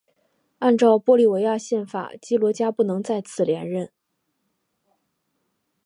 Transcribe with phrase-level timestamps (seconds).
[0.57, 3.91] 按照玻利维亚宪法基罗加不能再次连任。